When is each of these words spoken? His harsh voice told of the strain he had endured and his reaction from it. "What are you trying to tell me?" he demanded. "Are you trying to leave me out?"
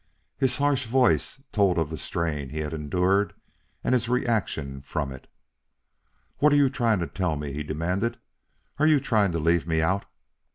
His 0.35 0.57
harsh 0.57 0.87
voice 0.87 1.43
told 1.51 1.77
of 1.77 1.91
the 1.91 1.95
strain 1.99 2.49
he 2.49 2.61
had 2.61 2.73
endured 2.73 3.35
and 3.83 3.93
his 3.93 4.09
reaction 4.09 4.81
from 4.81 5.11
it. 5.11 5.27
"What 6.39 6.51
are 6.51 6.55
you 6.55 6.71
trying 6.71 6.97
to 7.01 7.07
tell 7.07 7.35
me?" 7.35 7.53
he 7.53 7.61
demanded. 7.61 8.17
"Are 8.79 8.87
you 8.87 8.99
trying 8.99 9.31
to 9.33 9.37
leave 9.37 9.67
me 9.67 9.79
out?" 9.79 10.05